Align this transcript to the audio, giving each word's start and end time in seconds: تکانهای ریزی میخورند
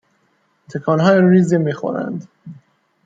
تکانهای 0.69 1.21
ریزی 1.29 1.57
میخورند 1.57 2.27